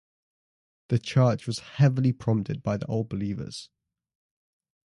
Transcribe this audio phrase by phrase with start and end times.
[0.87, 3.69] The church was heavily promoted by the Old Believers.